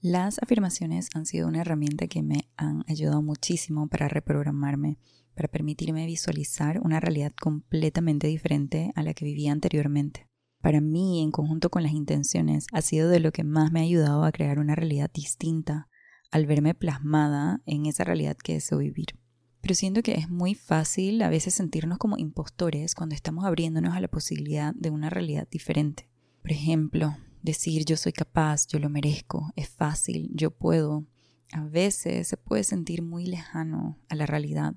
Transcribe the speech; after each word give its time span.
Las 0.00 0.40
afirmaciones 0.40 1.08
han 1.14 1.26
sido 1.26 1.48
una 1.48 1.62
herramienta 1.62 2.06
que 2.06 2.22
me 2.22 2.48
han 2.56 2.84
ayudado 2.86 3.20
muchísimo 3.20 3.88
para 3.88 4.06
reprogramarme, 4.06 4.96
para 5.34 5.48
permitirme 5.48 6.06
visualizar 6.06 6.80
una 6.80 7.00
realidad 7.00 7.32
completamente 7.32 8.28
diferente 8.28 8.92
a 8.94 9.02
la 9.02 9.12
que 9.12 9.24
vivía 9.24 9.50
anteriormente. 9.50 10.28
Para 10.60 10.80
mí, 10.80 11.20
en 11.20 11.32
conjunto 11.32 11.68
con 11.68 11.82
las 11.82 11.92
intenciones, 11.92 12.68
ha 12.72 12.80
sido 12.80 13.08
de 13.08 13.18
lo 13.18 13.32
que 13.32 13.42
más 13.42 13.72
me 13.72 13.80
ha 13.80 13.82
ayudado 13.82 14.22
a 14.22 14.30
crear 14.30 14.60
una 14.60 14.76
realidad 14.76 15.10
distinta 15.12 15.88
al 16.30 16.46
verme 16.46 16.74
plasmada 16.74 17.60
en 17.66 17.86
esa 17.86 18.04
realidad 18.04 18.36
que 18.36 18.54
deseo 18.54 18.78
vivir. 18.78 19.18
Pero 19.60 19.74
siento 19.74 20.02
que 20.02 20.14
es 20.14 20.30
muy 20.30 20.54
fácil 20.54 21.22
a 21.22 21.28
veces 21.28 21.54
sentirnos 21.54 21.98
como 21.98 22.18
impostores 22.18 22.94
cuando 22.94 23.16
estamos 23.16 23.44
abriéndonos 23.44 23.94
a 23.94 24.00
la 24.00 24.08
posibilidad 24.08 24.74
de 24.74 24.90
una 24.90 25.10
realidad 25.10 25.48
diferente. 25.50 26.08
Por 26.40 26.52
ejemplo, 26.52 27.16
Decir 27.42 27.84
yo 27.84 27.96
soy 27.96 28.12
capaz, 28.12 28.66
yo 28.66 28.78
lo 28.78 28.90
merezco, 28.90 29.52
es 29.54 29.68
fácil, 29.68 30.30
yo 30.34 30.50
puedo, 30.50 31.06
a 31.52 31.64
veces 31.64 32.28
se 32.28 32.36
puede 32.36 32.64
sentir 32.64 33.02
muy 33.02 33.26
lejano 33.26 33.98
a 34.08 34.14
la 34.14 34.26
realidad, 34.26 34.74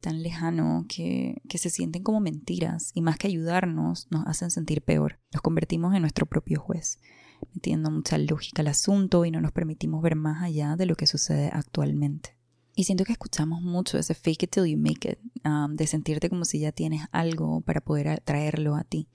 tan 0.00 0.22
lejano 0.22 0.86
que, 0.88 1.42
que 1.48 1.58
se 1.58 1.70
sienten 1.70 2.02
como 2.02 2.20
mentiras 2.20 2.92
y 2.94 3.02
más 3.02 3.16
que 3.18 3.26
ayudarnos 3.26 4.06
nos 4.10 4.26
hacen 4.26 4.50
sentir 4.50 4.82
peor. 4.82 5.18
Nos 5.32 5.42
convertimos 5.42 5.94
en 5.94 6.02
nuestro 6.02 6.26
propio 6.26 6.60
juez, 6.60 6.98
metiendo 7.52 7.90
mucha 7.90 8.16
lógica 8.18 8.62
al 8.62 8.68
asunto 8.68 9.24
y 9.24 9.30
no 9.30 9.40
nos 9.40 9.52
permitimos 9.52 10.02
ver 10.02 10.14
más 10.14 10.42
allá 10.42 10.76
de 10.76 10.86
lo 10.86 10.94
que 10.94 11.06
sucede 11.06 11.50
actualmente. 11.52 12.38
Y 12.76 12.84
siento 12.84 13.04
que 13.04 13.12
escuchamos 13.12 13.62
mucho 13.62 13.98
ese 13.98 14.14
fake 14.14 14.44
it 14.44 14.50
till 14.50 14.66
you 14.66 14.78
make 14.78 15.08
it, 15.08 15.18
um, 15.44 15.74
de 15.74 15.86
sentirte 15.86 16.28
como 16.28 16.44
si 16.44 16.60
ya 16.60 16.72
tienes 16.72 17.02
algo 17.12 17.60
para 17.60 17.80
poder 17.80 18.20
traerlo 18.20 18.76
a 18.76 18.84
ti 18.84 19.08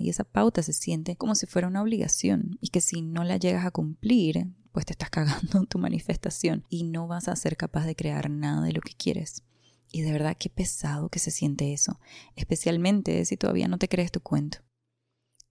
y 0.00 0.10
esa 0.10 0.24
pauta 0.24 0.62
se 0.62 0.72
siente 0.72 1.16
como 1.16 1.34
si 1.34 1.46
fuera 1.46 1.68
una 1.68 1.82
obligación 1.82 2.58
y 2.60 2.68
que 2.68 2.80
si 2.80 3.02
no 3.02 3.24
la 3.24 3.36
llegas 3.36 3.66
a 3.66 3.70
cumplir, 3.70 4.48
pues 4.72 4.86
te 4.86 4.92
estás 4.92 5.10
cagando 5.10 5.58
en 5.58 5.66
tu 5.66 5.78
manifestación 5.78 6.64
y 6.68 6.84
no 6.84 7.06
vas 7.06 7.28
a 7.28 7.36
ser 7.36 7.56
capaz 7.56 7.84
de 7.86 7.96
crear 7.96 8.30
nada 8.30 8.64
de 8.64 8.72
lo 8.72 8.80
que 8.80 8.94
quieres. 8.94 9.42
Y 9.90 10.02
de 10.02 10.12
verdad 10.12 10.36
qué 10.38 10.48
pesado 10.48 11.10
que 11.10 11.18
se 11.18 11.30
siente 11.30 11.72
eso, 11.72 12.00
especialmente 12.34 13.24
si 13.26 13.36
todavía 13.36 13.68
no 13.68 13.78
te 13.78 13.88
crees 13.88 14.10
tu 14.10 14.20
cuento. 14.20 14.58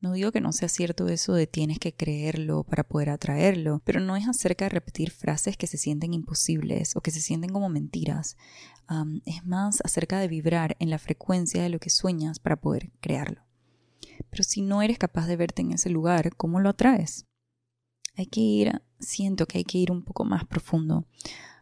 No 0.01 0.13
digo 0.13 0.31
que 0.31 0.41
no 0.41 0.51
sea 0.51 0.67
cierto 0.67 1.07
eso 1.09 1.33
de 1.33 1.45
tienes 1.45 1.77
que 1.77 1.93
creerlo 1.93 2.63
para 2.63 2.83
poder 2.83 3.11
atraerlo, 3.11 3.83
pero 3.85 3.99
no 3.99 4.15
es 4.15 4.27
acerca 4.27 4.65
de 4.65 4.69
repetir 4.69 5.11
frases 5.11 5.57
que 5.57 5.67
se 5.67 5.77
sienten 5.77 6.15
imposibles 6.15 6.95
o 6.95 7.01
que 7.01 7.11
se 7.11 7.21
sienten 7.21 7.51
como 7.51 7.69
mentiras. 7.69 8.35
es 9.25 9.45
más 9.45 9.79
acerca 9.85 10.19
de 10.19 10.27
vibrar 10.27 10.75
en 10.79 10.89
la 10.89 10.97
frecuencia 10.97 11.61
de 11.61 11.69
lo 11.69 11.79
que 11.79 11.91
sueñas 11.91 12.39
para 12.39 12.55
poder 12.55 12.91
crearlo. 12.99 13.43
Pero 14.29 14.43
si 14.43 14.61
no 14.61 14.81
eres 14.81 14.97
capaz 14.97 15.27
de 15.27 15.35
verte 15.35 15.61
en 15.61 15.71
ese 15.71 15.89
lugar, 15.89 16.35
¿cómo 16.35 16.59
lo 16.59 16.69
atraes? 16.69 17.25
Hay 18.15 18.25
que 18.25 18.41
ir, 18.41 18.81
siento 18.99 19.45
que 19.45 19.59
hay 19.59 19.63
que 19.63 19.77
ir 19.77 19.91
un 19.91 20.03
poco 20.03 20.25
más 20.25 20.45
profundo, 20.45 21.05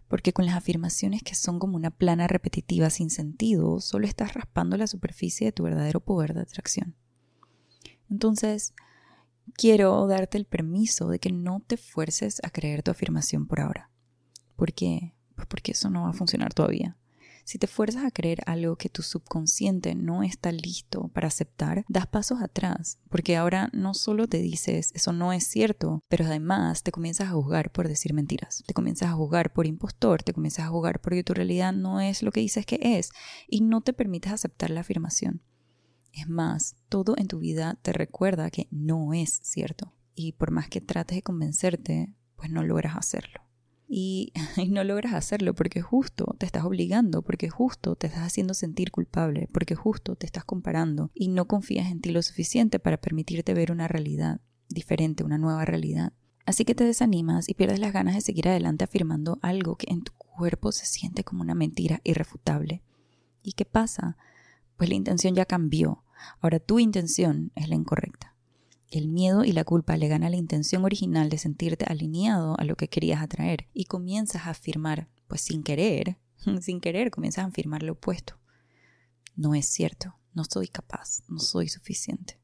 porque 0.07 0.33
con 0.33 0.45
las 0.45 0.55
afirmaciones 0.55 1.21
que 1.23 1.35
son 1.35 1.59
como 1.59 1.75
una 1.75 1.91
plana 1.91 2.27
repetitiva 2.27 2.89
sin 2.89 3.09
sentido, 3.09 3.79
solo 3.79 4.07
estás 4.07 4.33
raspando 4.33 4.77
la 4.77 4.87
superficie 4.87 5.45
de 5.45 5.51
tu 5.51 5.63
verdadero 5.63 5.99
poder 5.99 6.33
de 6.33 6.41
atracción. 6.41 6.95
Entonces, 8.09 8.73
quiero 9.53 10.07
darte 10.07 10.37
el 10.37 10.45
permiso 10.45 11.09
de 11.09 11.19
que 11.19 11.31
no 11.31 11.61
te 11.65 11.77
fuerces 11.77 12.41
a 12.43 12.49
creer 12.49 12.81
tu 12.81 12.91
afirmación 12.91 13.45
por 13.45 13.61
ahora. 13.61 13.91
¿Por 14.55 14.73
qué? 14.73 15.13
Pues 15.35 15.47
porque 15.47 15.73
eso 15.73 15.89
no 15.89 16.03
va 16.03 16.09
a 16.09 16.13
funcionar 16.13 16.53
todavía. 16.53 16.97
Si 17.49 17.57
te 17.57 17.65
fuerzas 17.65 18.05
a 18.05 18.11
creer 18.11 18.43
algo 18.45 18.75
que 18.75 18.89
tu 18.89 19.01
subconsciente 19.01 19.95
no 19.95 20.21
está 20.21 20.51
listo 20.51 21.07
para 21.07 21.29
aceptar, 21.29 21.83
das 21.89 22.05
pasos 22.05 22.43
atrás, 22.43 22.99
porque 23.09 23.37
ahora 23.37 23.71
no 23.73 23.95
solo 23.95 24.27
te 24.27 24.37
dices 24.37 24.91
eso 24.93 25.13
no 25.13 25.33
es 25.33 25.47
cierto, 25.47 26.03
pero 26.09 26.25
además 26.25 26.83
te 26.83 26.91
comienzas 26.91 27.29
a 27.29 27.31
juzgar 27.31 27.71
por 27.71 27.87
decir 27.87 28.13
mentiras, 28.13 28.63
te 28.67 28.75
comienzas 28.75 29.09
a 29.09 29.13
juzgar 29.13 29.51
por 29.51 29.65
impostor, 29.65 30.21
te 30.21 30.31
comienzas 30.31 30.65
a 30.65 30.69
juzgar 30.69 31.01
porque 31.01 31.23
tu 31.23 31.33
realidad 31.33 31.73
no 31.73 31.99
es 31.99 32.21
lo 32.21 32.31
que 32.31 32.41
dices 32.41 32.67
que 32.67 32.79
es 32.83 33.09
y 33.47 33.61
no 33.61 33.81
te 33.81 33.93
permites 33.93 34.31
aceptar 34.31 34.69
la 34.69 34.81
afirmación. 34.81 35.41
Es 36.13 36.29
más, 36.29 36.75
todo 36.87 37.15
en 37.17 37.27
tu 37.27 37.39
vida 37.39 37.79
te 37.81 37.93
recuerda 37.93 38.51
que 38.51 38.67
no 38.69 39.15
es 39.15 39.39
cierto 39.41 39.91
y 40.13 40.33
por 40.33 40.51
más 40.51 40.69
que 40.69 40.81
trates 40.81 41.15
de 41.15 41.23
convencerte, 41.23 42.13
pues 42.35 42.51
no 42.51 42.61
logras 42.61 42.95
hacerlo. 42.95 43.48
y, 43.91 44.33
no 44.69 44.83
logras 44.83 45.13
hacerlo 45.13 45.55
porque 45.55 45.81
justo 45.81 46.35
te 46.37 46.45
estás 46.45 46.63
obligando, 46.63 47.23
porque 47.23 47.49
justo 47.49 47.95
te 47.95 48.07
estás 48.07 48.21
haciendo 48.21 48.53
sentir 48.53 48.91
culpable, 48.91 49.49
porque 49.51 49.75
justo 49.75 50.15
te 50.15 50.27
estás 50.27 50.45
comparando 50.45 51.09
y 51.15 51.29
no 51.29 51.45
confías 51.45 51.91
en 51.91 51.99
ti 51.99 52.11
lo 52.11 52.21
suficiente 52.21 52.79
para 52.79 52.97
permitirte 52.97 53.55
ver 53.55 53.71
una 53.71 53.87
realidad 53.87 54.41
diferente, 54.69 55.23
una 55.23 55.39
nueva 55.39 55.65
realidad. 55.65 56.13
Así 56.45 56.65
que 56.65 56.75
te 56.75 56.83
desanimas 56.83 57.49
y 57.49 57.55
pierdes 57.55 57.79
las 57.79 57.91
ganas 57.91 58.13
de 58.13 58.21
seguir 58.21 58.47
adelante 58.47 58.83
afirmando 58.83 59.39
algo 59.41 59.75
que 59.75 59.91
en 59.91 60.03
tu 60.03 60.13
cuerpo 60.13 60.71
se 60.71 60.85
siente 60.85 61.23
como 61.23 61.41
una 61.41 61.55
mentira 61.55 61.99
irrefutable. 62.03 62.83
¿Y 63.41 63.53
qué 63.53 63.65
pasa? 63.65 64.17
Pues 64.77 64.89
la 64.89 64.95
intención 64.95 65.33
ya 65.33 65.45
cambió. 65.45 66.03
Ahora 66.41 66.59
tu 66.59 66.79
intención 66.79 67.51
es 67.55 67.69
la 67.69 67.75
incorrecta. 67.75 68.35
El 68.91 69.07
miedo 69.07 69.43
y 69.43 69.51
la 69.51 69.63
culpa 69.63 69.97
le 69.97 70.07
gana 70.07 70.31
la 70.31 70.35
intención 70.35 70.83
original 70.83 71.29
de 71.29 71.37
sentirte 71.37 71.85
alineado 71.85 72.59
a 72.59 72.63
lo 72.63 72.75
que 72.75 72.87
querías 72.87 73.21
atraer 73.21 73.67
y 73.71 73.85
comienzas 73.85 74.47
a 74.47 74.51
afirmar, 74.51 75.09
pues 75.27 75.41
sin 75.41 75.61
querer, 75.61 76.17
sin 76.61 76.81
querer 76.81 77.11
comienzas 77.11 77.45
a 77.45 77.47
afirmar 77.49 77.83
lo 77.83 77.93
opuesto. 77.93 78.39
No 79.35 79.53
es 79.53 79.67
cierto, 79.67 80.15
no 80.33 80.43
soy 80.43 80.67
capaz, 80.67 81.21
no 81.27 81.39
soy 81.39 81.69
suficiente. 81.69 82.39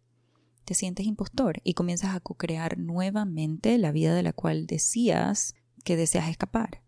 Te 0.65 0.75
sientes 0.75 1.07
impostor 1.07 1.61
y 1.63 1.73
comienzas 1.73 2.15
a 2.15 2.19
co-crear 2.19 2.77
nuevamente 2.77 3.77
la 3.79 3.91
vida 3.91 4.13
de 4.13 4.23
la 4.23 4.33
cual 4.33 4.67
decías 4.67 5.55
que 5.83 5.95
deseas 5.95 6.29
escapar. 6.29 6.83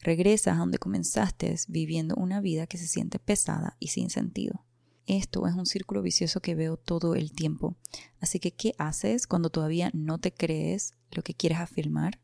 Regresas 0.00 0.56
a 0.56 0.58
donde 0.58 0.78
comenzaste 0.78 1.54
viviendo 1.66 2.14
una 2.16 2.40
vida 2.40 2.66
que 2.66 2.78
se 2.78 2.86
siente 2.86 3.18
pesada 3.18 3.76
y 3.80 3.88
sin 3.88 4.10
sentido. 4.10 4.64
Esto 5.08 5.46
es 5.46 5.54
un 5.54 5.64
círculo 5.64 6.02
vicioso 6.02 6.40
que 6.40 6.54
veo 6.54 6.76
todo 6.76 7.14
el 7.14 7.32
tiempo. 7.32 7.78
Así 8.20 8.38
que, 8.40 8.52
¿qué 8.52 8.74
haces 8.76 9.26
cuando 9.26 9.48
todavía 9.48 9.90
no 9.94 10.18
te 10.18 10.34
crees 10.34 10.92
lo 11.10 11.22
que 11.22 11.32
quieres 11.32 11.60
afirmar? 11.60 12.20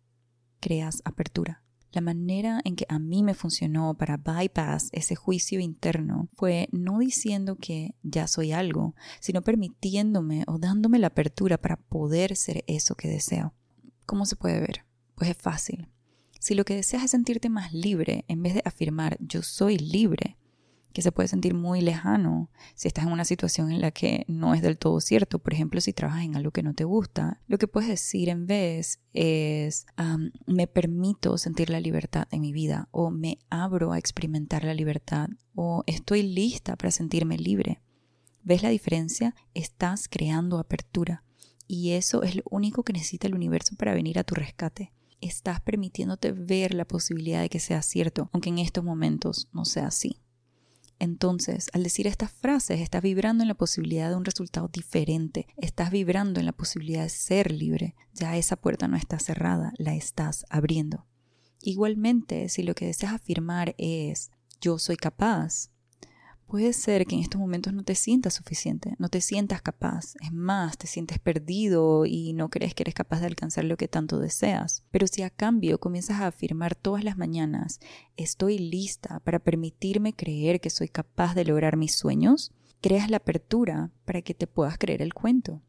Creas 0.60 1.00
apertura. 1.06 1.64
La 1.92 2.02
manera 2.02 2.60
en 2.62 2.76
que 2.76 2.84
a 2.90 2.98
mí 2.98 3.22
me 3.22 3.32
funcionó 3.32 3.94
para 3.96 4.18
bypass 4.18 4.90
ese 4.92 5.16
juicio 5.16 5.60
interno 5.60 6.28
fue 6.34 6.68
no 6.72 6.98
diciendo 6.98 7.56
que 7.56 7.94
ya 8.02 8.26
soy 8.26 8.52
algo, 8.52 8.94
sino 9.18 9.40
permitiéndome 9.40 10.44
o 10.46 10.58
dándome 10.58 10.98
la 10.98 11.06
apertura 11.06 11.56
para 11.56 11.76
poder 11.76 12.36
ser 12.36 12.64
eso 12.66 12.96
que 12.96 13.08
deseo. 13.08 13.54
¿Cómo 14.04 14.26
se 14.26 14.36
puede 14.36 14.60
ver? 14.60 14.84
Pues 15.14 15.30
es 15.30 15.38
fácil. 15.38 15.88
Si 16.38 16.54
lo 16.54 16.66
que 16.66 16.74
deseas 16.74 17.04
es 17.04 17.12
sentirte 17.12 17.48
más 17.48 17.72
libre, 17.72 18.26
en 18.28 18.42
vez 18.42 18.52
de 18.52 18.62
afirmar 18.66 19.16
yo 19.20 19.40
soy 19.40 19.78
libre, 19.78 20.36
que 20.94 21.02
se 21.02 21.12
puede 21.12 21.28
sentir 21.28 21.54
muy 21.54 21.80
lejano 21.80 22.50
si 22.76 22.86
estás 22.86 23.04
en 23.04 23.12
una 23.12 23.24
situación 23.24 23.72
en 23.72 23.80
la 23.80 23.90
que 23.90 24.24
no 24.28 24.54
es 24.54 24.62
del 24.62 24.78
todo 24.78 25.00
cierto. 25.00 25.40
Por 25.40 25.52
ejemplo, 25.52 25.80
si 25.80 25.92
trabajas 25.92 26.24
en 26.24 26.36
algo 26.36 26.52
que 26.52 26.62
no 26.62 26.72
te 26.72 26.84
gusta, 26.84 27.42
lo 27.48 27.58
que 27.58 27.66
puedes 27.66 27.90
decir 27.90 28.28
en 28.28 28.46
vez 28.46 29.00
es 29.12 29.86
me 30.46 30.68
permito 30.68 31.36
sentir 31.36 31.68
la 31.68 31.80
libertad 31.80 32.28
en 32.30 32.40
mi 32.40 32.52
vida 32.52 32.88
o 32.92 33.10
me 33.10 33.38
abro 33.50 33.92
a 33.92 33.98
experimentar 33.98 34.62
la 34.62 34.72
libertad 34.72 35.28
o 35.56 35.82
estoy 35.86 36.22
lista 36.22 36.76
para 36.76 36.92
sentirme 36.92 37.36
libre. 37.38 37.82
¿Ves 38.44 38.62
la 38.62 38.68
diferencia? 38.68 39.34
Estás 39.52 40.06
creando 40.08 40.58
apertura 40.58 41.24
y 41.66 41.90
eso 41.90 42.22
es 42.22 42.36
lo 42.36 42.42
único 42.50 42.84
que 42.84 42.92
necesita 42.92 43.26
el 43.26 43.34
universo 43.34 43.74
para 43.76 43.94
venir 43.94 44.18
a 44.18 44.24
tu 44.24 44.36
rescate 44.36 44.92
estás 45.20 45.60
permitiéndote 45.60 46.32
ver 46.32 46.74
la 46.74 46.84
posibilidad 46.84 47.40
de 47.40 47.48
que 47.48 47.58
sea 47.58 47.80
cierto, 47.80 48.28
aunque 48.32 48.50
en 48.50 48.58
estos 48.58 48.84
momentos 48.84 49.48
no 49.52 49.64
sea 49.64 49.86
así. 49.86 50.20
Entonces, 51.04 51.68
al 51.74 51.82
decir 51.82 52.06
estas 52.06 52.32
frases, 52.32 52.80
estás 52.80 53.02
vibrando 53.02 53.44
en 53.44 53.48
la 53.48 53.54
posibilidad 53.54 54.08
de 54.08 54.16
un 54.16 54.24
resultado 54.24 54.68
diferente, 54.68 55.46
estás 55.58 55.90
vibrando 55.90 56.40
en 56.40 56.46
la 56.46 56.52
posibilidad 56.52 57.02
de 57.02 57.10
ser 57.10 57.52
libre. 57.52 57.94
Ya 58.14 58.38
esa 58.38 58.56
puerta 58.56 58.88
no 58.88 58.96
está 58.96 59.18
cerrada, 59.18 59.74
la 59.76 59.94
estás 59.94 60.46
abriendo. 60.48 61.04
Igualmente, 61.60 62.48
si 62.48 62.62
lo 62.62 62.74
que 62.74 62.86
deseas 62.86 63.12
afirmar 63.12 63.74
es 63.76 64.30
yo 64.62 64.78
soy 64.78 64.96
capaz, 64.96 65.68
Puede 66.46 66.72
ser 66.74 67.06
que 67.06 67.14
en 67.14 67.22
estos 67.22 67.40
momentos 67.40 67.72
no 67.72 67.82
te 67.82 67.94
sientas 67.94 68.34
suficiente, 68.34 68.94
no 68.98 69.08
te 69.08 69.20
sientas 69.20 69.62
capaz, 69.62 70.14
es 70.20 70.32
más, 70.32 70.76
te 70.76 70.86
sientes 70.86 71.18
perdido 71.18 72.04
y 72.06 72.32
no 72.34 72.50
crees 72.50 72.74
que 72.74 72.82
eres 72.82 72.94
capaz 72.94 73.20
de 73.20 73.26
alcanzar 73.26 73.64
lo 73.64 73.76
que 73.76 73.88
tanto 73.88 74.18
deseas. 74.18 74.84
Pero 74.90 75.06
si 75.06 75.22
a 75.22 75.30
cambio 75.30 75.80
comienzas 75.80 76.20
a 76.20 76.26
afirmar 76.26 76.74
todas 76.74 77.02
las 77.02 77.16
mañanas, 77.16 77.80
estoy 78.16 78.58
lista 78.58 79.20
para 79.20 79.38
permitirme 79.38 80.12
creer 80.12 80.60
que 80.60 80.70
soy 80.70 80.88
capaz 80.88 81.34
de 81.34 81.44
lograr 81.44 81.76
mis 81.76 81.94
sueños, 81.94 82.52
creas 82.80 83.10
la 83.10 83.16
apertura 83.16 83.90
para 84.04 84.22
que 84.22 84.34
te 84.34 84.46
puedas 84.46 84.76
creer 84.78 85.00
el 85.00 85.14
cuento. 85.14 85.62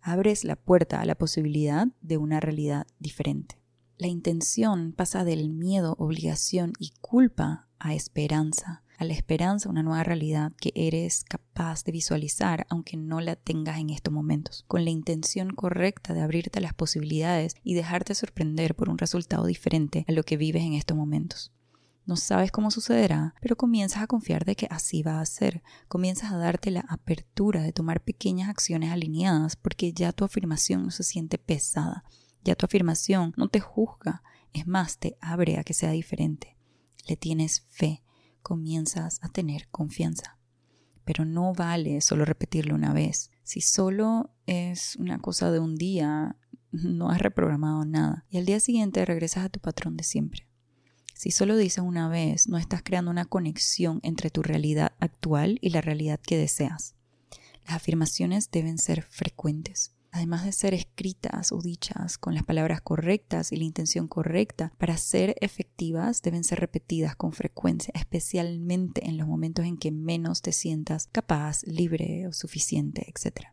Abres 0.00 0.44
la 0.44 0.56
puerta 0.56 1.00
a 1.00 1.06
la 1.06 1.14
posibilidad 1.14 1.86
de 2.02 2.18
una 2.18 2.40
realidad 2.40 2.86
diferente. 2.98 3.60
La 3.96 4.08
intención 4.08 4.92
pasa 4.92 5.24
del 5.24 5.48
miedo, 5.48 5.94
obligación 5.98 6.72
y 6.78 6.92
culpa 7.00 7.68
a 7.78 7.94
esperanza 7.94 8.82
a 8.98 9.04
la 9.04 9.14
esperanza, 9.14 9.68
una 9.68 9.82
nueva 9.82 10.02
realidad 10.02 10.52
que 10.60 10.72
eres 10.74 11.24
capaz 11.24 11.84
de 11.84 11.92
visualizar 11.92 12.66
aunque 12.68 12.96
no 12.96 13.20
la 13.20 13.36
tengas 13.36 13.78
en 13.78 13.90
estos 13.90 14.12
momentos, 14.12 14.64
con 14.66 14.84
la 14.84 14.90
intención 14.90 15.50
correcta 15.50 16.14
de 16.14 16.20
abrirte 16.20 16.58
a 16.58 16.62
las 16.62 16.74
posibilidades 16.74 17.54
y 17.62 17.74
dejarte 17.74 18.14
sorprender 18.14 18.74
por 18.74 18.90
un 18.90 18.98
resultado 18.98 19.46
diferente 19.46 20.04
a 20.08 20.12
lo 20.12 20.24
que 20.24 20.36
vives 20.36 20.64
en 20.64 20.74
estos 20.74 20.96
momentos. 20.96 21.52
No 22.06 22.16
sabes 22.16 22.50
cómo 22.50 22.70
sucederá, 22.70 23.34
pero 23.40 23.56
comienzas 23.56 24.02
a 24.02 24.06
confiar 24.06 24.44
de 24.46 24.56
que 24.56 24.66
así 24.70 25.02
va 25.02 25.20
a 25.20 25.26
ser. 25.26 25.62
Comienzas 25.88 26.32
a 26.32 26.38
darte 26.38 26.70
la 26.70 26.80
apertura 26.88 27.62
de 27.62 27.72
tomar 27.72 28.00
pequeñas 28.00 28.48
acciones 28.48 28.90
alineadas 28.90 29.56
porque 29.56 29.92
ya 29.92 30.12
tu 30.12 30.24
afirmación 30.24 30.84
no 30.84 30.90
se 30.90 31.02
siente 31.02 31.36
pesada. 31.36 32.04
Ya 32.44 32.56
tu 32.56 32.64
afirmación 32.64 33.34
no 33.36 33.48
te 33.48 33.60
juzga, 33.60 34.22
es 34.54 34.66
más, 34.66 34.98
te 34.98 35.18
abre 35.20 35.58
a 35.58 35.64
que 35.64 35.74
sea 35.74 35.90
diferente. 35.90 36.56
Le 37.06 37.16
tienes 37.16 37.66
fe, 37.68 38.02
comienzas 38.48 39.18
a 39.20 39.28
tener 39.28 39.68
confianza. 39.68 40.38
Pero 41.04 41.26
no 41.26 41.52
vale 41.52 42.00
solo 42.00 42.24
repetirlo 42.24 42.74
una 42.74 42.94
vez. 42.94 43.30
Si 43.42 43.60
solo 43.60 44.30
es 44.46 44.96
una 44.96 45.18
cosa 45.18 45.50
de 45.50 45.58
un 45.58 45.76
día, 45.76 46.36
no 46.72 47.10
has 47.10 47.18
reprogramado 47.20 47.84
nada. 47.84 48.24
Y 48.30 48.38
al 48.38 48.46
día 48.46 48.58
siguiente 48.58 49.04
regresas 49.04 49.44
a 49.44 49.48
tu 49.50 49.60
patrón 49.60 49.98
de 49.98 50.04
siempre. 50.04 50.48
Si 51.12 51.30
solo 51.30 51.58
dices 51.58 51.84
una 51.84 52.08
vez, 52.08 52.48
no 52.48 52.56
estás 52.56 52.82
creando 52.82 53.10
una 53.10 53.26
conexión 53.26 54.00
entre 54.02 54.30
tu 54.30 54.42
realidad 54.42 54.92
actual 54.98 55.58
y 55.60 55.68
la 55.68 55.82
realidad 55.82 56.18
que 56.18 56.38
deseas. 56.38 56.94
Las 57.66 57.76
afirmaciones 57.76 58.50
deben 58.50 58.78
ser 58.78 59.02
frecuentes 59.02 59.97
además 60.10 60.44
de 60.44 60.52
ser 60.52 60.74
escritas 60.74 61.52
o 61.52 61.60
dichas 61.60 62.18
con 62.18 62.34
las 62.34 62.44
palabras 62.44 62.80
correctas 62.80 63.52
y 63.52 63.56
la 63.56 63.64
intención 63.64 64.08
correcta, 64.08 64.72
para 64.78 64.96
ser 64.96 65.36
efectivas 65.40 66.22
deben 66.22 66.44
ser 66.44 66.60
repetidas 66.60 67.16
con 67.16 67.32
frecuencia, 67.32 67.92
especialmente 67.94 69.06
en 69.06 69.18
los 69.18 69.26
momentos 69.26 69.64
en 69.64 69.76
que 69.76 69.90
menos 69.90 70.42
te 70.42 70.52
sientas 70.52 71.08
capaz, 71.10 71.62
libre 71.64 72.26
o 72.26 72.32
suficiente, 72.32 73.06
etc. 73.08 73.48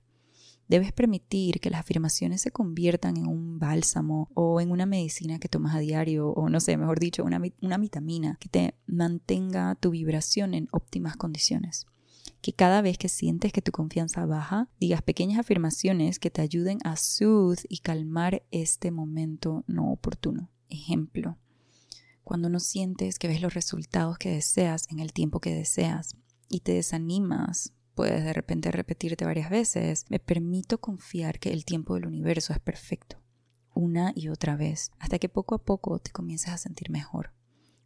Debes 0.68 0.92
permitir 0.94 1.60
que 1.60 1.70
las 1.70 1.82
afirmaciones 1.82 2.42
se 2.42 2.52
conviertan 2.52 3.18
en 3.18 3.28
un 3.28 3.60
bálsamo 3.60 4.30
o 4.34 4.62
en 4.62 4.72
una 4.72 4.86
medicina 4.86 5.40
que 5.40 5.50
tomas 5.50 5.76
a 5.76 5.80
diario 5.80 6.30
o 6.30 6.50
no 6.50 6.60
sé, 6.60 6.76
mejor 6.78 7.00
dicho, 7.00 7.24
una, 7.24 7.42
una 7.62 7.78
vitamina 7.78 8.38
que 8.40 8.50
te 8.50 8.76
mantenga 8.88 9.76
tu 9.76 9.92
vibración 9.92 10.54
en 10.56 10.68
óptimas 10.72 11.18
condiciones 11.18 11.86
que 12.46 12.54
cada 12.54 12.84
vez 12.84 13.00
que 13.00 13.10
sientes 13.10 13.52
que 13.52 13.64
tu 13.64 13.72
confianza 13.72 14.24
baja, 14.28 14.70
digas 14.80 15.02
pequeñas 15.02 15.40
afirmaciones 15.40 16.20
que 16.20 16.30
te 16.30 16.44
ayuden 16.44 16.78
a 16.84 16.96
soothe 16.96 17.64
y 17.70 17.80
calmar 17.80 18.44
este 18.52 18.92
momento 18.92 19.64
no 19.66 19.92
oportuno. 19.92 20.52
Ejemplo, 20.70 21.40
cuando 22.24 22.48
no 22.50 22.60
sientes 22.60 23.18
que 23.18 23.28
ves 23.28 23.42
los 23.42 23.56
resultados 23.56 24.20
que 24.20 24.30
deseas 24.30 24.88
en 24.92 25.00
el 25.00 25.12
tiempo 25.12 25.40
que 25.40 25.56
deseas 25.56 26.16
y 26.48 26.60
te 26.60 26.74
desanimas, 26.74 27.74
puedes 27.96 28.24
de 28.24 28.34
repente 28.34 28.72
repetirte 28.72 29.26
varias 29.26 29.50
veces, 29.50 30.06
me 30.10 30.20
permito 30.20 30.80
confiar 30.80 31.40
que 31.40 31.52
el 31.52 31.66
tiempo 31.66 31.96
del 31.96 32.06
universo 32.06 32.54
es 32.54 32.60
perfecto, 32.60 33.18
una 33.74 34.14
y 34.16 34.28
otra 34.28 34.56
vez, 34.56 34.92
hasta 35.00 35.18
que 35.18 35.30
poco 35.30 35.56
a 35.56 35.64
poco 35.66 35.98
te 35.98 36.12
comiences 36.12 36.54
a 36.54 36.60
sentir 36.60 36.92
mejor. 36.92 37.32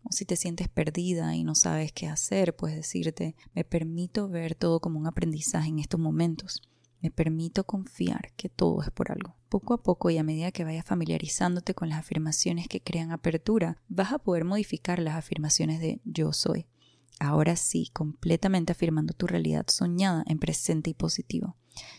O 0.03 0.11
si 0.11 0.25
te 0.25 0.35
sientes 0.35 0.69
perdida 0.69 1.35
y 1.35 1.43
no 1.43 1.55
sabes 1.55 1.91
qué 1.91 2.07
hacer, 2.07 2.55
puedes 2.55 2.77
decirte, 2.77 3.35
me 3.53 3.63
permito 3.63 4.29
ver 4.29 4.55
todo 4.55 4.79
como 4.79 4.99
un 4.99 5.07
aprendizaje 5.07 5.69
en 5.69 5.79
estos 5.79 5.99
momentos. 5.99 6.61
Me 7.01 7.11
permito 7.11 7.63
confiar 7.63 8.33
que 8.35 8.49
todo 8.49 8.81
es 8.81 8.91
por 8.91 9.11
algo. 9.11 9.35
Poco 9.47 9.73
a 9.73 9.81
poco 9.81 10.09
y 10.09 10.17
a 10.17 10.23
medida 10.23 10.51
que 10.51 10.65
vayas 10.65 10.85
familiarizándote 10.85 11.73
con 11.73 11.89
las 11.89 11.99
afirmaciones 11.99 12.67
que 12.67 12.81
crean 12.81 13.11
apertura, 13.11 13.77
vas 13.87 14.11
a 14.11 14.19
poder 14.19 14.43
modificar 14.43 14.99
las 14.99 15.15
afirmaciones 15.15 15.79
de 15.79 16.01
yo 16.03 16.33
soy. 16.33 16.67
Ahora 17.19 17.55
sí, 17.55 17.89
completamente 17.93 18.71
afirmando 18.71 19.13
tu 19.13 19.27
realidad 19.27 19.65
soñada 19.67 20.23
en 20.27 20.39
presente 20.39 20.89
y 20.89 20.93
positivo. 20.93 21.55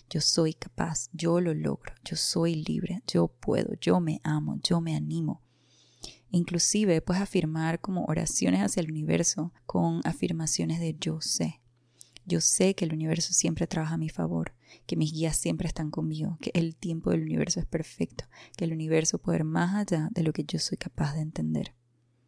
Yo 0.08 0.20
soy 0.20 0.55
capaz, 0.55 1.08
yo 1.12 1.41
lo 1.41 1.55
logro, 1.55 1.94
yo 2.05 2.17
soy 2.17 2.56
libre, 2.56 3.02
yo 3.06 3.29
puedo, 3.29 3.75
yo 3.81 4.00
me 4.00 4.20
amo, 4.25 4.58
yo 4.62 4.81
me 4.81 4.97
animo. 4.97 5.43
Inclusive 6.31 7.03
puedes 7.03 7.23
afirmar 7.23 7.81
como 7.81 8.05
oraciones 8.05 8.61
hacia 8.61 8.81
el 8.81 8.91
universo 8.91 9.53
con 9.67 10.00
afirmaciones 10.05 10.81
de 10.81 10.97
yo 10.99 11.21
sé. 11.21 11.61
Yo 12.25 12.41
sé 12.41 12.75
que 12.75 12.85
el 12.85 12.93
universo 12.93 13.32
siempre 13.32 13.67
trabaja 13.67 13.94
a 13.94 13.99
mi 13.99 14.09
favor, 14.09 14.55
que 14.87 14.97
mis 14.97 15.12
guías 15.12 15.37
siempre 15.37 15.67
están 15.67 15.91
conmigo, 15.91 16.38
que 16.41 16.53
el 16.55 16.77
tiempo 16.77 17.11
del 17.11 17.23
universo 17.23 17.59
es 17.59 17.67
perfecto, 17.67 18.25
que 18.56 18.65
el 18.65 18.73
universo 18.73 19.19
puede 19.19 19.38
ir 19.38 19.44
más 19.44 19.75
allá 19.75 20.09
de 20.12 20.23
lo 20.23 20.32
que 20.32 20.44
yo 20.44 20.59
soy 20.59 20.79
capaz 20.79 21.15
de 21.15 21.23
entender. 21.23 21.75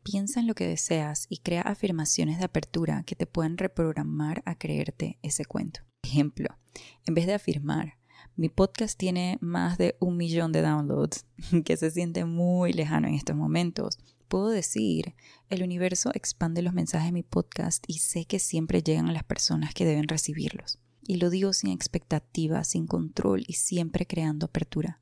Piensa 0.03 0.41
en 0.41 0.49
lo 0.49 0.55
que 0.55 0.67
deseas 0.67 1.27
y 1.29 1.39
crea 1.39 1.63
afirmaciones 1.63 2.39
de 2.39 2.45
apertura 2.45 3.05
que 3.05 3.15
te 3.15 3.27
puedan 3.27 3.57
reprogramar 3.57 4.43
a 4.45 4.59
creerte 4.59 5.19
ese 5.23 5.45
cuento. 5.45 5.81
Ejemplo, 6.03 6.59
en 7.07 7.15
vez 7.15 7.27
de 7.27 7.35
afirmar, 7.35 7.99
mi 8.37 8.49
podcast 8.49 8.99
tiene 8.99 9.39
más 9.41 9.79
de 9.79 9.97
un 10.01 10.17
millón 10.17 10.53
de 10.53 10.63
downloads, 10.63 11.27
que 11.65 11.77
se 11.77 11.91
siente 11.91 12.25
muy 12.25 12.73
lejano 12.73 13.09
en 13.09 13.15
estos 13.15 13.37
momentos. 13.37 13.99
Puedo 14.29 14.49
decir, 14.49 15.15
el 15.51 15.63
universo 15.63 16.11
expande 16.15 16.63
los 16.63 16.73
mensajes 16.73 17.09
de 17.09 17.13
mi 17.13 17.23
podcast 17.23 17.85
y 17.87 17.99
sé 17.99 18.25
que 18.25 18.39
siempre 18.39 18.83
llegan 18.83 19.09
a 19.09 19.13
las 19.13 19.25
personas 19.25 19.75
que 19.75 19.85
deben 19.85 20.09
recibirlos. 20.09 20.79
Y 21.07 21.17
lo 21.17 21.31
digo 21.31 21.53
sin 21.53 21.71
expectativa, 21.71 22.65
sin 22.65 22.87
control 22.87 23.45
y 23.47 23.55
siempre 23.55 24.07
creando 24.07 24.47
apertura. 24.47 25.01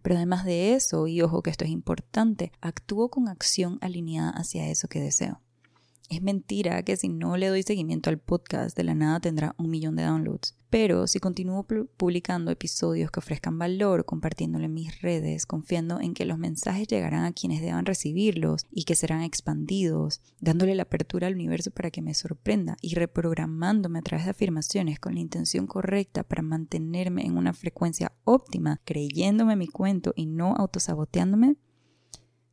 Pero 0.00 0.16
además 0.16 0.44
de 0.44 0.74
eso, 0.74 1.06
y 1.06 1.20
ojo 1.20 1.42
que 1.42 1.50
esto 1.50 1.64
es 1.64 1.70
importante, 1.70 2.52
actúo 2.60 3.10
con 3.10 3.28
acción 3.28 3.78
alineada 3.82 4.30
hacia 4.30 4.68
eso 4.68 4.88
que 4.88 5.00
deseo. 5.00 5.40
Es 6.08 6.22
mentira 6.22 6.82
que 6.82 6.96
si 6.96 7.08
no 7.08 7.36
le 7.36 7.48
doy 7.48 7.62
seguimiento 7.62 8.10
al 8.10 8.18
podcast 8.18 8.76
de 8.76 8.84
la 8.84 8.94
nada 8.94 9.20
tendrá 9.20 9.54
un 9.58 9.70
millón 9.70 9.96
de 9.96 10.04
downloads. 10.04 10.56
Pero 10.72 11.06
si 11.06 11.18
continúo 11.18 11.66
publicando 11.98 12.50
episodios 12.50 13.10
que 13.10 13.20
ofrezcan 13.20 13.58
valor, 13.58 14.06
compartiéndolo 14.06 14.64
en 14.64 14.72
mis 14.72 15.02
redes, 15.02 15.44
confiando 15.44 16.00
en 16.00 16.14
que 16.14 16.24
los 16.24 16.38
mensajes 16.38 16.88
llegarán 16.88 17.26
a 17.26 17.32
quienes 17.32 17.60
deban 17.60 17.84
recibirlos 17.84 18.64
y 18.70 18.84
que 18.84 18.94
serán 18.94 19.20
expandidos, 19.20 20.22
dándole 20.40 20.74
la 20.74 20.84
apertura 20.84 21.26
al 21.26 21.34
universo 21.34 21.72
para 21.72 21.90
que 21.90 22.00
me 22.00 22.14
sorprenda 22.14 22.78
y 22.80 22.94
reprogramándome 22.94 23.98
a 23.98 24.02
través 24.02 24.24
de 24.24 24.30
afirmaciones 24.30 24.98
con 24.98 25.12
la 25.12 25.20
intención 25.20 25.66
correcta 25.66 26.22
para 26.22 26.40
mantenerme 26.40 27.26
en 27.26 27.36
una 27.36 27.52
frecuencia 27.52 28.12
óptima, 28.24 28.80
creyéndome 28.86 29.56
mi 29.56 29.68
cuento 29.68 30.14
y 30.16 30.24
no 30.24 30.54
autosaboteándome, 30.56 31.56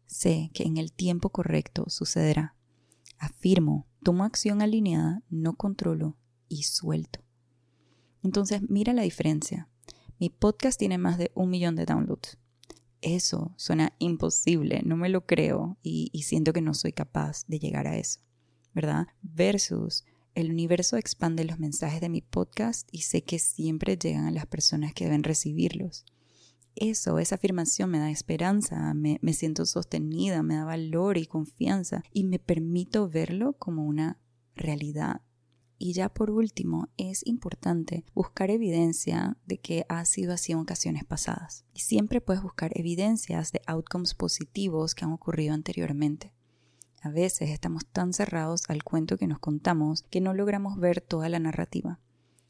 sé 0.07 0.51
que 0.53 0.63
en 0.63 0.75
el 0.75 0.91
tiempo 0.91 1.29
correcto 1.29 1.85
sucederá. 1.87 2.53
Afirmo, 3.17 3.87
tomo 4.03 4.25
acción 4.25 4.61
alineada, 4.61 5.23
no 5.29 5.55
controlo 5.55 6.17
y 6.49 6.63
suelto. 6.63 7.21
Entonces, 8.23 8.61
mira 8.69 8.93
la 8.93 9.03
diferencia. 9.03 9.69
Mi 10.19 10.29
podcast 10.29 10.77
tiene 10.77 10.97
más 10.97 11.17
de 11.17 11.31
un 11.35 11.49
millón 11.49 11.75
de 11.75 11.85
downloads. 11.85 12.37
Eso 13.01 13.53
suena 13.55 13.93
imposible, 13.99 14.81
no 14.83 14.97
me 14.97 15.07
lo 15.07 15.25
creo 15.25 15.77
y, 15.81 16.11
siento 16.23 16.51
que 16.51 16.61
no 16.61 16.73
soy 16.73 16.91
capaz 16.91 17.45
de 17.47 17.59
llegar 17.59 17.87
a 17.87 17.97
eso, 17.97 18.19
¿verdad? 18.73 19.07
Versus 19.21 20.03
el 20.35 20.51
universo 20.51 20.97
expande 20.97 21.45
los 21.45 21.59
mensajes 21.59 22.01
de 22.01 22.09
mi 22.09 22.21
podcast 22.21 22.89
y 22.91 23.03
sé 23.03 23.23
que 23.23 23.39
siempre 23.39 23.97
llegan 23.97 24.25
a 24.25 24.31
las 24.31 24.47
personas 24.47 24.93
que 24.93 25.05
deben 25.05 25.23
recibirlos 25.23 26.05
eso, 26.79 27.19
esa 27.19 27.35
afirmación 27.35 27.89
me 27.89 27.99
da 27.99 28.09
esperanza, 28.09 28.93
me, 28.93 29.19
me 29.21 29.33
siento 29.33 29.65
sostenida, 29.65 30.43
me 30.43 30.55
da 30.55 30.65
valor 30.65 31.17
y 31.17 31.25
confianza 31.25 32.03
y 32.13 32.23
me 32.23 32.39
permito 32.39 33.09
verlo 33.09 33.53
como 33.53 33.85
una 33.85 34.17
realidad. 34.55 35.21
Y 35.81 35.93
ya 35.93 36.09
por 36.09 36.29
último, 36.29 36.89
es 36.97 37.25
importante 37.25 38.03
buscar 38.13 38.51
evidencia 38.51 39.37
de 39.45 39.59
que 39.59 39.85
ha 39.87 40.03
sido 40.03 40.33
así 40.33 40.51
en 40.51 40.59
ocasiones 40.59 41.05
pasadas. 41.05 41.63
Y 41.73 41.79
siempre 41.79 42.19
puedes 42.19 42.43
buscar 42.43 42.77
evidencias 42.77 43.53
de 43.53 43.61
outcomes 43.65 44.13
positivos 44.13 44.93
que 44.93 45.05
han 45.05 45.13
ocurrido 45.13 45.53
anteriormente. 45.53 46.33
A 47.01 47.09
veces 47.09 47.49
estamos 47.49 47.85
tan 47.85 48.11
cerrados 48.11 48.63
al 48.67 48.83
cuento 48.83 49.17
que 49.17 49.25
nos 49.25 49.39
contamos 49.39 50.03
que 50.09 50.19
no 50.19 50.33
logramos 50.33 50.77
ver 50.77 50.99
toda 50.99 51.29
la 51.29 51.39
narrativa. 51.39 52.01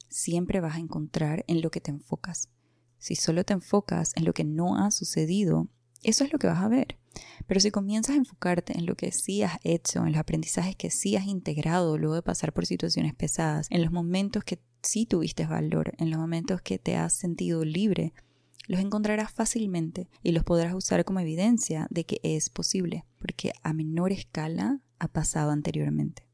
Siempre 0.07 0.59
vas 0.59 0.75
a 0.75 0.79
encontrar 0.79 1.45
en 1.47 1.61
lo 1.61 1.69
que 1.69 1.81
te 1.81 1.91
enfocas. 1.91 2.49
Si 2.97 3.15
solo 3.15 3.43
te 3.43 3.53
enfocas 3.53 4.11
en 4.15 4.25
lo 4.25 4.33
que 4.33 4.43
no 4.43 4.75
ha 4.75 4.89
sucedido, 4.89 5.67
eso 6.03 6.23
es 6.23 6.31
lo 6.31 6.39
que 6.39 6.47
vas 6.47 6.63
a 6.63 6.67
ver. 6.67 6.97
Pero 7.47 7.59
si 7.59 7.71
comienzas 7.71 8.15
a 8.15 8.19
enfocarte 8.19 8.77
en 8.77 8.85
lo 8.85 8.95
que 8.95 9.11
sí 9.11 9.43
has 9.43 9.57
hecho, 9.63 10.05
en 10.05 10.11
los 10.11 10.19
aprendizajes 10.19 10.75
que 10.75 10.91
sí 10.91 11.15
has 11.15 11.25
integrado 11.25 11.97
luego 11.97 12.15
de 12.15 12.21
pasar 12.21 12.53
por 12.53 12.65
situaciones 12.65 13.15
pesadas, 13.15 13.67
en 13.69 13.81
los 13.81 13.91
momentos 13.91 14.43
que 14.43 14.61
sí 14.81 15.05
tuviste 15.05 15.45
valor, 15.45 15.93
en 15.97 16.11
los 16.11 16.19
momentos 16.19 16.61
que 16.61 16.77
te 16.77 16.95
has 16.95 17.13
sentido 17.13 17.65
libre, 17.65 18.13
los 18.67 18.79
encontrarás 18.79 19.31
fácilmente 19.31 20.09
y 20.21 20.31
los 20.31 20.43
podrás 20.43 20.75
usar 20.75 21.03
como 21.03 21.19
evidencia 21.19 21.87
de 21.89 22.05
que 22.05 22.19
es 22.21 22.49
posible, 22.49 23.03
porque 23.17 23.51
a 23.63 23.73
menor 23.73 24.11
escala 24.11 24.79
ha 24.99 25.07
pasado 25.07 25.51
anteriormente. 25.51 26.27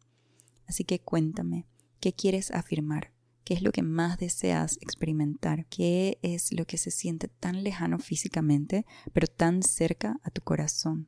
Así 0.67 0.83
que 0.83 0.99
cuéntame, 0.99 1.65
¿qué 2.01 2.13
quieres 2.13 2.51
afirmar? 2.51 3.14
¿Qué 3.45 3.53
es 3.53 3.61
lo 3.61 3.71
que 3.71 3.83
más 3.83 4.17
deseas 4.17 4.79
experimentar? 4.81 5.67
¿Qué 5.67 6.17
es 6.23 6.51
lo 6.51 6.65
que 6.65 6.77
se 6.77 6.89
siente 6.89 7.27
tan 7.27 7.63
lejano 7.63 7.99
físicamente, 7.99 8.87
pero 9.13 9.27
tan 9.27 9.61
cerca 9.61 10.19
a 10.23 10.31
tu 10.31 10.41
corazón? 10.41 11.07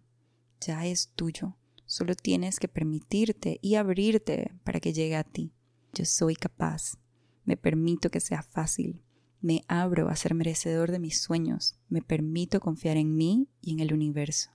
Ya 0.61 0.85
es 0.85 1.11
tuyo. 1.15 1.57
Solo 1.87 2.13
tienes 2.13 2.59
que 2.59 2.67
permitirte 2.67 3.57
y 3.63 3.73
abrirte 3.73 4.53
para 4.63 4.79
que 4.79 4.93
llegue 4.93 5.15
a 5.15 5.23
ti. 5.23 5.51
Yo 5.93 6.05
soy 6.05 6.35
capaz. 6.35 6.99
Me 7.43 7.57
permito 7.57 8.11
que 8.11 8.19
sea 8.19 8.43
fácil. 8.43 9.01
Me 9.41 9.63
abro 9.67 10.07
a 10.07 10.15
ser 10.15 10.35
merecedor 10.35 10.91
de 10.91 10.99
mis 10.99 11.19
sueños. 11.19 11.79
Me 11.89 12.03
permito 12.03 12.59
confiar 12.59 12.97
en 12.97 13.15
mí 13.15 13.49
y 13.61 13.73
en 13.73 13.79
el 13.79 13.93
universo. 13.93 14.51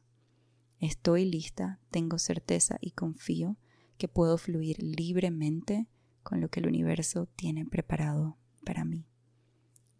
Estoy 0.78 1.24
lista, 1.24 1.80
tengo 1.90 2.18
certeza 2.18 2.76
y 2.80 2.92
confío 2.92 3.56
que 3.98 4.06
puedo 4.06 4.38
fluir 4.38 4.80
libremente 4.80 5.88
con 6.22 6.40
lo 6.40 6.48
que 6.48 6.60
el 6.60 6.66
universo 6.66 7.26
tiene 7.36 7.64
preparado 7.64 8.38
para 8.64 8.84
mí. 8.84 9.06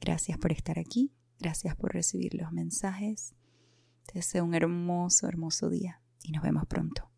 Gracias 0.01 0.39
por 0.39 0.53
estar 0.53 0.79
aquí, 0.79 1.13
gracias 1.39 1.77
por 1.77 1.93
recibir 1.93 2.35
los 2.35 2.53
mensajes. 2.53 3.35
Te 4.07 4.15
deseo 4.15 4.45
un 4.45 4.55
hermoso, 4.55 5.29
hermoso 5.29 5.71
día 5.71 6.01
y 6.23 6.33
nos 6.33 6.43
vemos 6.43 6.67
pronto. 6.67 7.12